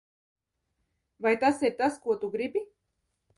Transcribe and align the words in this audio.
Vai 1.25 1.33
tas 1.43 1.61
ir 1.69 1.75
tas, 1.83 2.01
ko 2.07 2.17
tu 2.25 2.31
gribi? 2.37 2.65